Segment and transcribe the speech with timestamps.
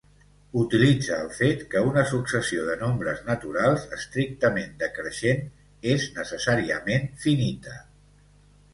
[0.59, 5.47] Utilitza el fet que una successió de nombres naturals estrictament decreixent
[5.95, 7.81] és necessàriament finita.